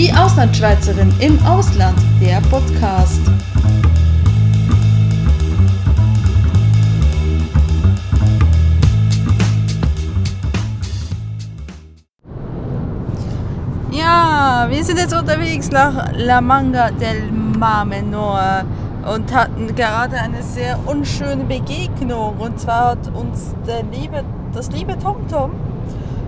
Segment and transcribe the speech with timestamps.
[0.00, 3.20] Die Auslandschweizerin im Ausland, der Podcast.
[13.92, 18.64] Ja, wir sind jetzt unterwegs nach La Manga del Mar Menor
[19.14, 22.38] und hatten gerade eine sehr unschöne Begegnung.
[22.38, 25.50] Und zwar hat uns der liebe, das liebe TomTom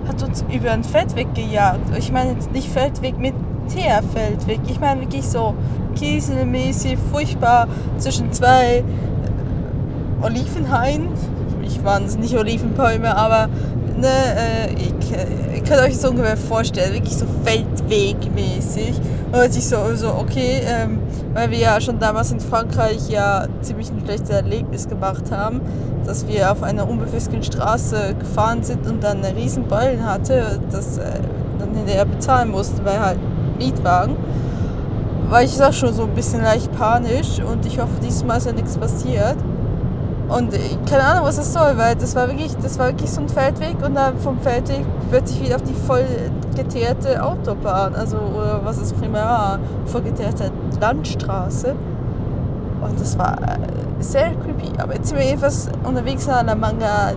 [0.06, 1.96] hat uns über einen Feldweg gejagt.
[1.96, 3.32] Ich meine jetzt nicht Feldweg mit
[3.68, 4.60] Teerfeldweg.
[4.68, 5.54] Ich meine wirklich so
[5.94, 11.08] kieselmäßig, furchtbar zwischen zwei äh, Olivenhainen.
[11.64, 13.48] Ich waren es nicht Olivenbäume, aber
[13.98, 18.94] ne, äh, ich, äh, ihr könnt euch das ungefähr vorstellen, wirklich so Feldwegmäßig.
[19.32, 20.98] Und ich so, so okay, ähm,
[21.32, 25.62] weil wir ja schon damals in Frankreich ja ziemlich ein schlechtes Erlebnis gemacht haben,
[26.04, 30.98] dass wir auf einer unbefestigten Straße gefahren sind und dann eine riesen Beulen hatte, das
[30.98, 31.02] äh,
[31.58, 33.18] dann hinterher bezahlen mussten, weil halt
[33.58, 34.16] Mietwagen.
[35.28, 38.52] War ich auch schon so ein bisschen leicht panisch und ich hoffe, diesmal ist ja
[38.52, 39.36] nichts passiert.
[40.28, 40.50] Und
[40.88, 43.76] keine Ahnung, was das soll, weil das war wirklich, das war wirklich so ein Feldweg
[43.84, 46.04] und dann vom Feldweg wird sich wieder auf die voll
[46.56, 50.50] geteerte Autobahn, also oder was es primär war, voll geteerte
[50.80, 51.74] Landstraße.
[52.82, 54.72] Und das war äh, sehr creepy.
[54.78, 57.12] Aber jetzt sind wir jedenfalls unterwegs an der Manga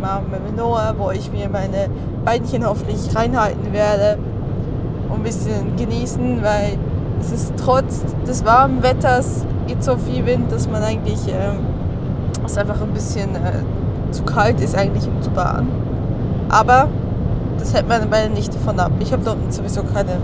[0.00, 1.88] Mar Menor, wo ich mir meine
[2.24, 4.18] Beinchen hoffentlich reinhalten werde
[5.14, 6.78] ein bisschen genießen, weil
[7.20, 11.58] es ist trotz des warmen Wetters geht so viel Wind, dass man eigentlich ähm,
[12.44, 15.68] es einfach ein bisschen äh, zu kalt ist eigentlich um zu baden.
[16.48, 16.88] Aber
[17.58, 18.90] das hält meine Beine nicht davon ab.
[18.98, 20.16] Ich habe dort sowieso keine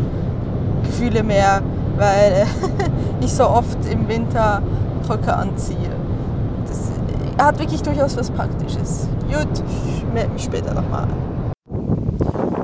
[0.82, 1.60] Gefühle mehr,
[1.96, 2.44] weil äh,
[3.24, 4.62] ich so oft im Winter
[5.08, 5.90] Röcke anziehe.
[6.66, 9.08] Das äh, hat wirklich durchaus was Praktisches.
[9.28, 11.06] Gut, ich melde mich später nochmal.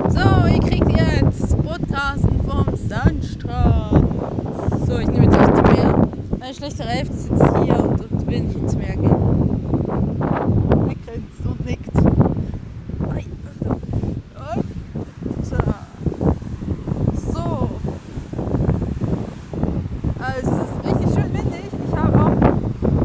[0.09, 0.82] So, ihr kriegt
[2.63, 4.07] Vom Sandstrand.
[4.87, 6.07] So, ich nehme jetzt euch zum Meer.
[6.39, 9.15] Meine schlechte Hälfte sitzt hier und, und will nicht ins Meer gehen.
[10.87, 11.95] Er grinst und nickt.
[13.09, 13.25] Ei,
[14.39, 14.63] Achtung.
[15.43, 15.57] So.
[17.33, 17.69] So.
[20.19, 21.67] Also es ist richtig schön windig.
[21.87, 22.31] Ich habe auch.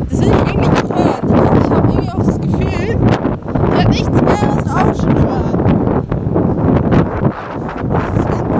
[0.09, 3.91] Das will ich eigentlich nicht hören, aber ich habe irgendwie auch das Gefühl, ich habe
[3.91, 5.59] nichts mehr als Rauschen hören.
[7.91, 8.59] Das ist windig.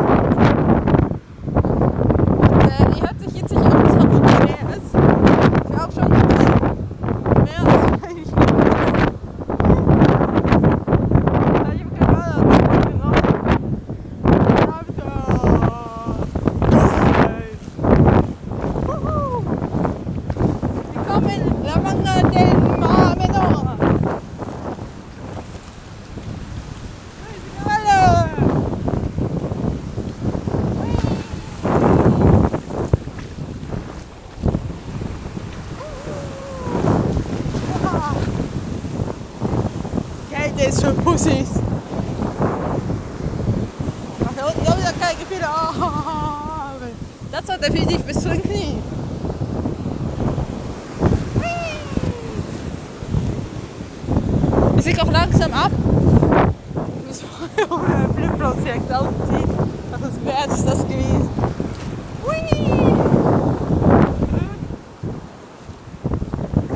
[2.39, 4.85] Und äh, ihr hört sich jetzt sicher auch das Rauschen des Meeres.
[5.65, 6.29] Ich war auch schon drin.
[7.45, 8.29] Mehr als ich
[11.59, 13.25] Ja, ich habe keinen Badeanzug mitgenommen.
[18.87, 19.17] Wuhu!
[20.95, 23.77] Willkommen in La Manga del Mar Menor.
[27.67, 28.29] Hallo!
[40.31, 40.73] Kälte
[41.19, 41.49] ist für Pussys.
[44.25, 45.47] Ach, da unten auch wieder keine Gefühle.
[45.49, 45.87] Oh,
[47.33, 48.83] das war definitiv bis zu den Knien.
[54.77, 55.73] Ich sieg auch langsam ab.
[57.01, 59.51] Ich muss vorher ohne Flipflops direkt ausziehen.
[59.93, 61.29] Ach, das wäre es das gewesen.
[62.25, 62.37] Hui!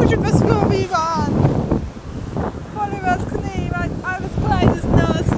[0.01, 1.33] Ich bin fast Gummibahn.
[2.75, 5.29] Voll übers Knie, mein armes Kleid ist nass.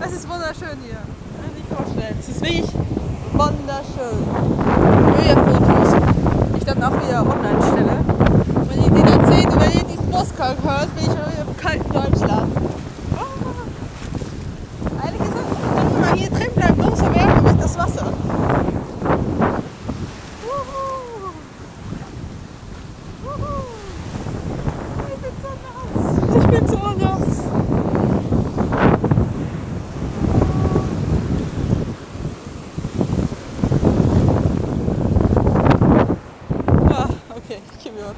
[0.00, 1.02] Es ist wunderschön hier.
[1.34, 2.16] Kann ich nicht vorstellen.
[2.20, 2.70] Es ist wirklich
[3.32, 4.20] wunderschön.
[5.16, 5.90] Höhefotos,
[6.54, 7.96] die ich dann auch wieder online stelle.
[8.68, 11.44] Wenn ihr die dann seht und wenn ihr diesen Moskau hört, bin ich schon wieder
[11.46, 12.52] im kalten Deutschland.
[13.16, 13.24] Oh.
[15.04, 15.50] Ehrlich gesagt,
[15.94, 18.06] wenn man hier drin bleibt, umso wärmer wird das Wasser.
[20.44, 21.32] Wuhu.
[23.24, 23.52] Wuhu.
[25.08, 26.36] Ich bin so nass.
[26.36, 27.28] Ich bin so nass.
[36.90, 37.08] Ah,
[37.48, 38.14] okay, ich gebe mir was.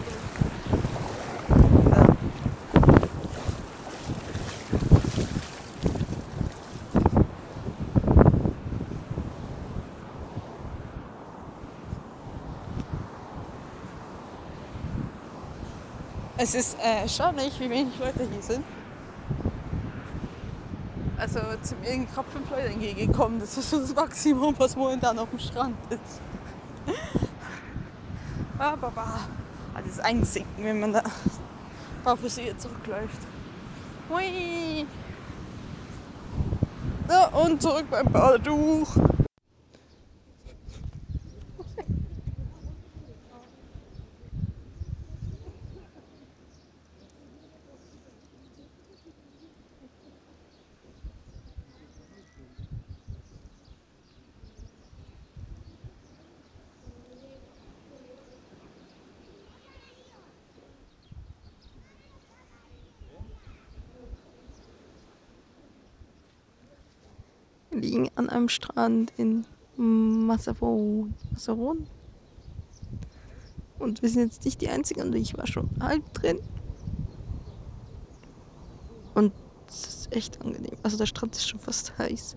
[16.42, 17.06] Es ist äh,
[17.60, 18.64] wie wenig Leute hier sind.
[21.18, 23.38] Also zu mir sind gerade fünf Leute entgegengekommen.
[23.38, 26.20] Das ist das Maximum, was momentan auf dem Strand ist.
[28.60, 29.20] Aber bah,
[29.74, 31.02] alles einsinken, wenn man da
[32.04, 33.20] barfuß hier zurückläuft.
[34.10, 34.86] Hui!
[37.08, 38.96] So, und zurück beim Badetuch.
[67.80, 69.46] Liegen an einem Strand in
[69.76, 71.14] Massaron.
[73.78, 76.38] Und wir sind jetzt nicht die Einzigen und ich war schon halb drin.
[79.14, 79.32] Und
[79.68, 80.76] es ist echt angenehm.
[80.82, 82.36] Also der Strand ist schon fast heiß.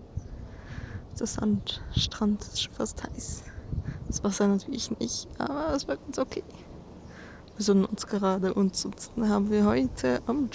[1.18, 3.42] Der Sandstrand ist schon fast heiß.
[4.06, 6.42] Das Wasser natürlich nicht, aber es war ganz okay.
[7.56, 10.48] Wir sonnen uns gerade und sonst haben wir heute am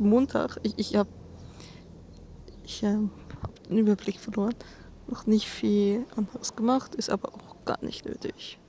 [0.00, 0.58] Montag.
[0.62, 1.08] Ich, ich habe
[2.70, 2.98] ich, äh,
[3.70, 4.54] den Überblick verloren.
[5.06, 8.59] Noch nicht viel anderes gemacht, ist aber auch gar nicht nötig.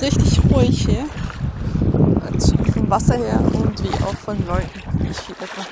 [0.00, 1.04] Ist richtig ruhig hier.
[2.30, 5.04] Also vom Wasser her und wie auch von Leuten.
[5.04, 5.66] Nicht viel lecker.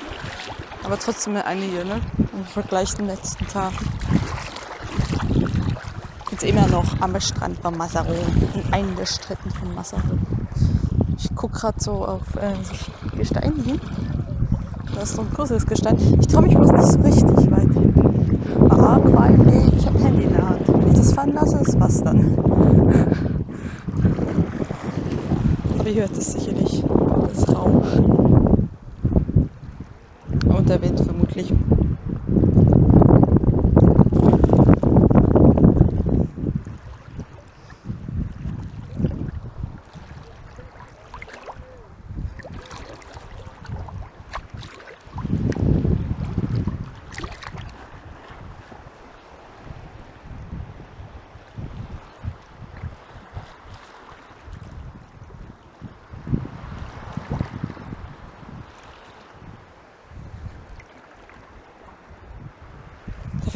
[0.83, 2.01] Aber trotzdem einige, ne?
[2.17, 3.71] Im Vergleich zum letzten Tag.
[6.31, 8.13] Jetzt immer noch am Strand beim Massaro.
[8.53, 10.17] In einem der Strecken von Massaro.
[11.17, 13.79] Ich gucke gerade so auf äh, Gestein hin.
[14.93, 15.97] Da ist so ein großes Gestein.
[16.19, 17.93] Ich traue mich bloß nicht so richtig weit hin.
[18.71, 20.67] Ah, weil ich habe Handy in der Hand.
[20.67, 23.36] Wenn ich das fallen lasse, ist was dann
[25.87, 26.83] ihr hört es sicherlich,
[27.33, 28.69] das Rauschen.
[30.47, 31.53] Und der Wind vermutlich.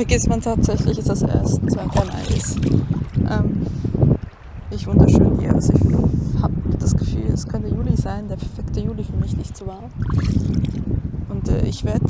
[0.02, 1.86] Vergisst man tatsächlich, ist das erst 2.
[1.86, 2.58] Mai ist.
[3.30, 3.68] Ähm,
[4.72, 5.54] ich wunderschön hier.
[5.54, 9.56] Also ich habe das Gefühl, es könnte Juli sein, der perfekte Juli für mich nicht
[9.56, 9.92] zu warm.
[11.30, 12.08] Und äh, ich werde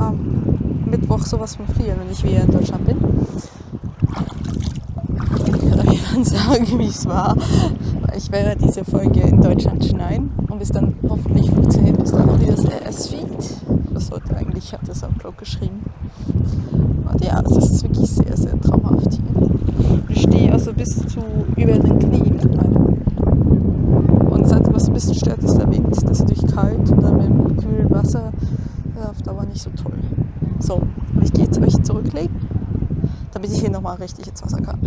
[0.00, 2.96] am Mittwoch sowas von frieren, wenn ich wieder in Deutschland bin.
[5.92, 7.36] Ich kann dann sagen, wie es war.
[8.16, 12.40] Ich werde diese Folge in Deutschland schneiden und bis dann hoffentlich funktioniert bis dann auch
[12.40, 13.94] wieder das RS-Feed.
[13.94, 15.84] Das sollte eigentlich, ich habe das am Blog geschrieben.
[17.12, 19.50] Und ja, es ist wirklich sehr, sehr traumhaft hier.
[20.08, 21.20] Ich stehe also bis zu
[21.56, 22.40] über den Knien
[24.30, 25.88] Und seit was ein bisschen stört, ist der Wind.
[25.90, 28.32] Das ist natürlich kalt und dann mit dem kühlen Wasser
[29.08, 29.98] auf Dauer nicht so toll.
[30.60, 30.82] So,
[31.22, 32.34] ich gehe jetzt euch zurücklegen,
[33.32, 34.78] damit ich hier nochmal richtig ins Wasser kann.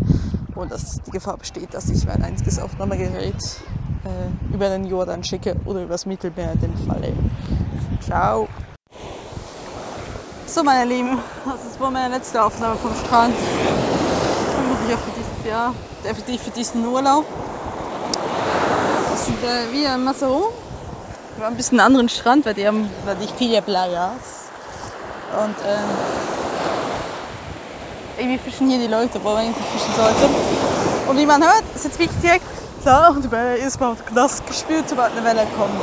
[0.55, 3.35] Und dass die Gefahr besteht, dass ich mein einziges Aufnahmegerät
[4.05, 7.11] äh, über den Jordan schicke oder übers Mittelmeer in dem Falle.
[7.99, 8.47] Ciao!
[10.53, 13.35] So, meine Lieben, das war meine letzte Aufnahme vom Strand.
[14.53, 17.25] Vermutlich auch für dieses Jahr, definitiv für diesen Urlaub.
[19.09, 20.53] Das sind äh, wir in Massaro.
[21.37, 24.51] Wir haben ein bisschen einen anderen Strand, weil die haben weil die viele Playas.
[25.43, 25.89] Und ähm,
[28.19, 30.29] irgendwie fischen hier die Leute, wo man eigentlich fischen sollte.
[31.07, 32.45] Und wie man hört, ist jetzt wirklich direkt
[32.83, 35.81] klar und die Welle ist mal nass gespült, sobald eine Welle kommt.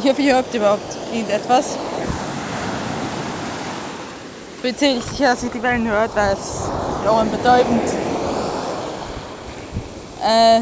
[0.00, 1.76] Ich hoffe, ihr hört überhaupt irgendetwas
[4.62, 6.70] bin ziemlich sicher, dass ihr die Wellen hört, weil es
[7.04, 7.82] Ohren betäubend.
[10.24, 10.60] Äh,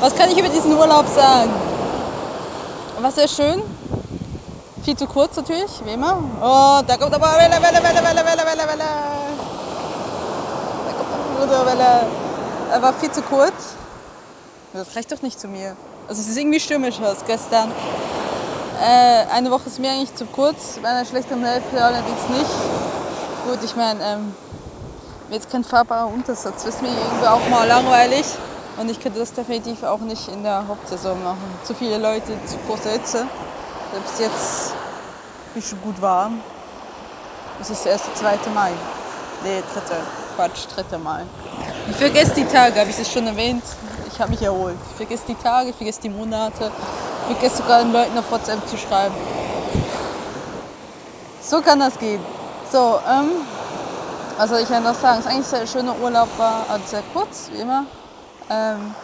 [0.00, 1.52] was kann ich über diesen Urlaub sagen?
[3.00, 3.58] War sehr schön.
[4.84, 6.14] Viel zu kurz natürlich, wie immer.
[6.40, 8.84] Oh, da kommt aber Welle, Welle, Welle, Welle, Welle, Welle, Welle.
[10.86, 12.08] Da kommt Foto, weil er,
[12.72, 13.74] er war viel zu kurz.
[14.72, 15.76] Das reicht doch nicht zu mir.
[16.08, 17.72] Also es ist irgendwie stürmisch aus gestern.
[18.82, 22.50] Äh, eine Woche ist mir eigentlich zu kurz, bei einer schlechteren Hälfte allerdings nicht.
[23.46, 24.34] Gut, ich meine, ähm,
[25.30, 28.26] jetzt kein fahrbarer Untersatz, das ist mir irgendwie auch mal langweilig.
[28.78, 31.58] Und ich könnte das definitiv auch nicht in der Hauptsaison machen.
[31.64, 33.26] Zu viele Leute, zu große Hitze.
[33.92, 34.74] Selbst jetzt
[35.54, 36.40] ist schon gut warm.
[37.58, 38.50] Es ist erst der 2.
[38.50, 38.72] Mai.
[39.42, 39.96] Nee, 3.
[40.36, 40.98] Quatsch, 3.
[40.98, 41.22] Mai.
[41.88, 43.62] Ich vergesse die Tage, habe ich es schon erwähnt.
[44.12, 44.76] Ich habe mich erholt.
[44.90, 46.70] Ich vergesse die Tage, ich vergesse die Monate.
[47.28, 49.14] Ich vergesse sogar den Leuten auf WhatsApp zu schreiben.
[51.42, 52.20] So kann das gehen.
[52.70, 53.46] So, ähm,
[54.36, 55.18] was soll ich ja noch sagen?
[55.18, 57.86] Es ist eigentlich ein schöner Urlaub war, also sehr kurz, wie immer.
[58.48, 58.94] Ähm,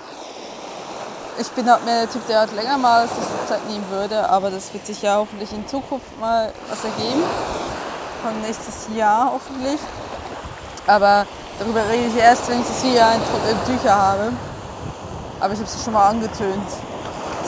[1.38, 4.50] ich bin halt mehr der Typ, der halt länger mal sich Zeit nehmen würde, aber
[4.50, 7.24] das wird sich ja hoffentlich in Zukunft mal was ergeben.
[8.22, 9.80] Von nächstes Jahr hoffentlich.
[10.86, 11.26] Aber
[11.58, 14.32] darüber rede ich erst, wenn ich das wieder in Tücher habe.
[15.40, 16.62] Aber ich habe es schon mal angetönt.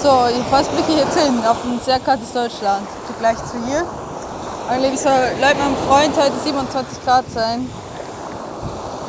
[0.04, 2.87] So, jedenfalls blicke ich jetzt hin auf ein sehr kaltes Deutschland.
[3.18, 3.87] Gleich zu hier.
[4.68, 7.66] Eigentlich soll laut meinem Freund heute 27 Grad sein.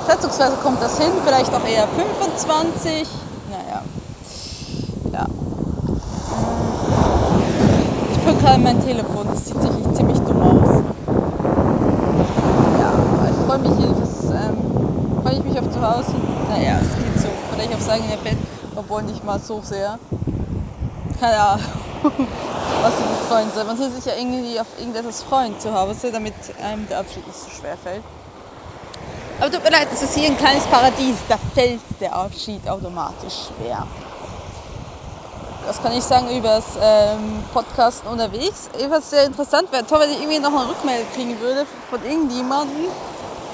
[0.07, 3.09] Schätzungsweise kommt das hin, vielleicht auch eher 25.
[3.51, 3.81] Naja.
[5.11, 5.25] Ja.
[8.13, 10.81] Ich bin gerade mein Telefon, das sieht sich ziemlich dumm aus.
[12.79, 12.93] Ja,
[13.31, 16.15] ich freue mich jedenfalls, ähm, freue ich mich auf zu Hause.
[16.47, 17.27] Naja, es geht so.
[17.51, 18.37] Vielleicht aufs eigene Bett,
[18.77, 19.99] obwohl nicht mal so sehr.
[21.19, 21.63] Keine Ahnung,
[22.81, 23.63] was ich mich freuen soll.
[23.65, 27.37] Man soll sich ja irgendwie auf irgendetwas freuen zu Hause, damit einem der Abschied nicht
[27.39, 28.03] so schwer fällt.
[29.39, 33.47] Aber tut mir leid, es ist hier ein kleines Paradies, da fällt der Abschied automatisch
[33.47, 33.85] schwer.
[35.65, 38.67] Was kann ich sagen über das ähm, Podcasten unterwegs?
[38.73, 42.91] Etwas sehr interessant wäre toll, wenn ich irgendwie noch eine Rückmeldung kriegen würde von irgendjemandem.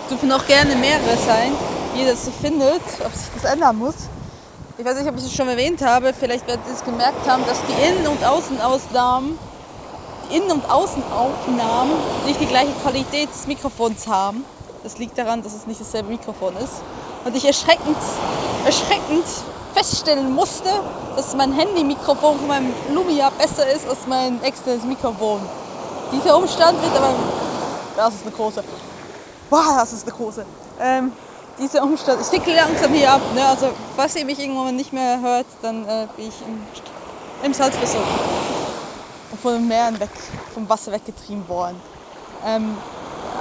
[0.10, 1.58] Dürfen auch gerne mehrere sein,
[1.94, 4.10] wie das findet, ob sich das ändern muss.
[4.82, 7.46] Ich weiß nicht, ob ich es schon erwähnt habe, vielleicht werdet ihr es gemerkt haben,
[7.46, 9.38] dass die Innen- und Außenausnahmen,
[10.28, 14.44] Innen- und Außenaufnahmen nicht die gleiche Qualität des Mikrofons haben.
[14.82, 16.82] Das liegt daran, dass es nicht dasselbe Mikrofon ist.
[17.24, 18.00] Und ich erschreckend,
[18.64, 19.28] erschreckend
[19.72, 20.70] feststellen musste,
[21.16, 25.48] dass mein Handy-Mikrofon von meinem Lumia besser ist als mein externes Mikrofon.
[26.12, 27.14] Dieser Umstand wird aber.
[27.96, 28.64] Das ist eine große.
[29.48, 30.44] Boah, das ist eine große.
[30.80, 31.14] Ähm,
[31.60, 32.22] dieser Umstand.
[32.22, 33.22] Ich ticke langsam hier ab.
[33.34, 33.46] Ne?
[33.46, 36.66] Also, falls ihr mich irgendwann nicht mehr hört, dann äh, bin ich im,
[37.46, 38.10] im Salz versunken.
[39.32, 40.10] Und von den Meeren weg,
[40.54, 41.82] vom Wasser weggetrieben worden.
[42.46, 42.76] Ähm,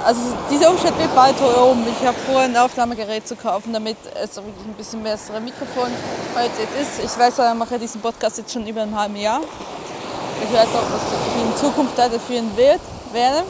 [0.05, 1.85] also dieser Umstand wird bald um.
[1.87, 6.99] Ich habe vor, ein Aufnahmegerät zu kaufen, damit es wirklich ein bisschen bessere Mikrofonqualität ist.
[6.99, 9.41] Ich weiß, ich mache diesen Podcast jetzt schon über ein halbes Jahr.
[10.43, 12.79] Ich weiß auch, dass ich in Zukunft weiterführen wird,
[13.13, 13.43] werde.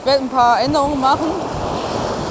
[0.00, 1.26] Ich werde ein paar Änderungen machen,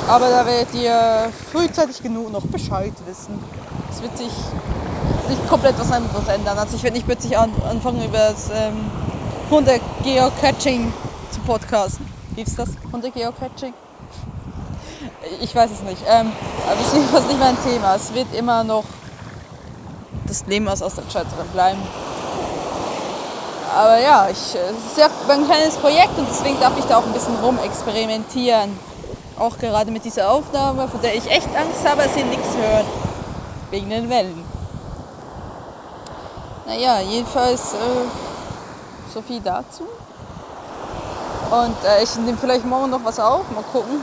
[0.08, 3.40] aber da werdet ihr frühzeitig genug noch Bescheid wissen.
[3.92, 4.32] Es wird sich
[5.30, 6.58] nicht komplett was anderes ändern.
[6.58, 8.76] Also ich werde nicht plötzlich anfangen, über das ähm,
[9.52, 10.94] Hunde-Geocaching
[11.32, 12.06] zu podcasten.
[12.36, 12.70] Gibt's das?
[12.92, 13.74] Hunde-Geocaching?
[15.42, 16.04] Ich weiß es nicht.
[16.08, 16.32] Ähm,
[16.66, 17.96] aber das ist nicht mein Thema.
[17.96, 18.86] Es wird immer noch
[20.28, 21.80] das Leben aus Ostentscheiderin bleiben.
[23.76, 27.06] Aber ja, ich, es ist ja ein kleines Projekt und deswegen darf ich da auch
[27.06, 28.80] ein bisschen rumexperimentieren.
[29.40, 32.86] Auch gerade mit dieser Aufnahme, von der ich echt Angst habe, dass ihr nichts hört.
[33.70, 34.44] Wegen den Wellen.
[36.66, 37.78] Naja, jedenfalls äh,
[39.14, 39.84] so viel dazu.
[41.52, 44.02] Und äh, ich nehme vielleicht morgen noch was auf, mal gucken.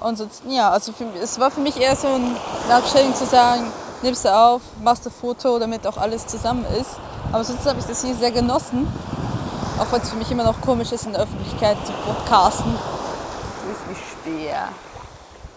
[0.00, 2.36] Und sonst, ja, also für, es war für mich eher so ein
[2.68, 3.64] Nachstellung zu sagen,
[4.02, 6.92] nimmst du auf, machst du Foto, damit auch alles zusammen ist.
[7.32, 8.86] Aber sonst habe ich das hier sehr genossen.
[9.80, 12.74] Auch wenn es für mich immer noch komisch ist, in der Öffentlichkeit zu podcasten.
[14.58, 14.68] Schwer.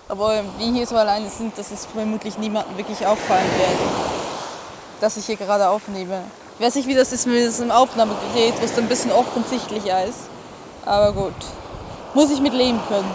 [0.09, 3.77] Aber wie hier so alleine sind, dass es vermutlich niemandem wirklich auffallen wird,
[4.99, 6.21] dass ich hier gerade aufnehme.
[6.59, 10.19] Ich weiß nicht, wie das ist mit diesem Aufnahmegerät, wo es ein bisschen offensichtlicher ist.
[10.85, 11.33] Aber gut,
[12.13, 13.11] muss ich mit leben können.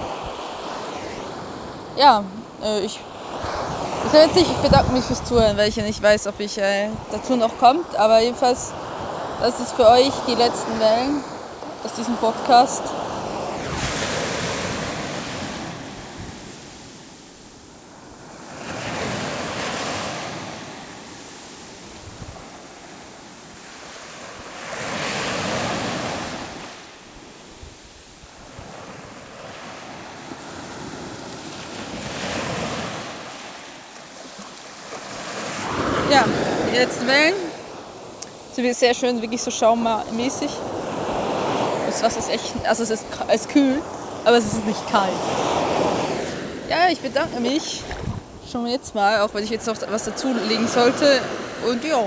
[1.99, 2.25] Ja,
[2.65, 2.99] äh, ich,
[4.35, 7.59] ich bedanke mich fürs Zuhören, weil ich ja nicht weiß, ob ich äh, dazu noch
[7.59, 7.95] kommt.
[7.97, 8.73] Aber jedenfalls,
[9.41, 11.23] das ist für euch die letzten Wellen
[11.85, 12.83] aus diesem Podcast.
[36.11, 36.29] Ja,
[36.67, 37.35] die letzten Wellen
[38.53, 40.51] sind sehr schön, wirklich so schaummäßig.
[41.87, 43.83] Das Wasser ist echt, also es ist, es ist kühl,
[44.25, 45.15] aber es ist nicht kalt.
[46.69, 47.83] Ja, ich bedanke mich
[48.51, 51.21] schon jetzt mal, auch wenn ich jetzt noch was dazu legen sollte.
[51.71, 52.03] Und ja,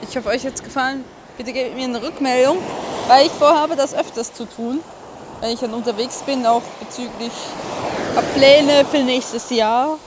[0.00, 1.04] ich hoffe, euch jetzt gefallen.
[1.36, 2.58] Bitte gebt mir eine Rückmeldung,
[3.06, 4.80] weil ich vorhabe, das öfters zu tun,
[5.40, 7.32] wenn ich dann unterwegs bin, auch bezüglich
[8.34, 9.98] Pläne für nächstes Jahr.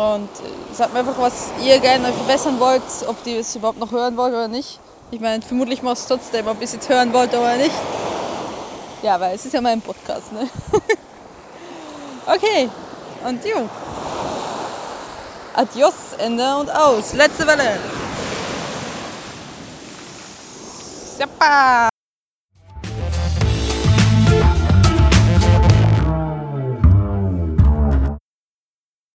[0.00, 3.92] Und äh, sagt mir einfach, was ihr gerne verbessern wollt, ob ihr es überhaupt noch
[3.92, 4.80] hören wollt oder nicht.
[5.10, 7.74] Ich meine, vermutlich macht es trotzdem, ob ihr es jetzt hören wollt oder nicht.
[9.02, 10.48] Ja, weil es ist ja mein Podcast, ne?
[12.26, 12.70] okay,
[13.26, 13.68] und jo.
[15.52, 17.12] Adios, Ende und aus.
[17.12, 17.78] Letzte Welle.
[21.18, 21.89] Super.